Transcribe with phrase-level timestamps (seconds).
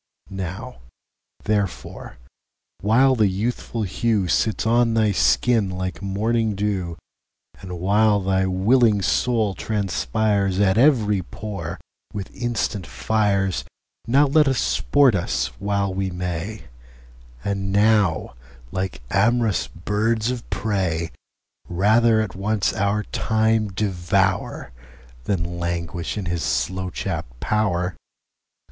[0.31, 0.79] Now
[1.43, 2.17] therefore,
[2.79, 10.75] while the youthful hewSits on thy skin like morning [dew]And while thy willing Soul transpiresAt
[10.75, 11.79] every pore
[12.13, 13.63] with instant Fires,
[14.07, 16.63] Now let us sport us while we may;
[17.43, 18.33] And now,
[18.71, 21.11] like am'rous birds of prey,
[21.69, 24.71] Rather at once our Time devour,
[25.25, 27.95] Than languish in his slow chapt pow'r.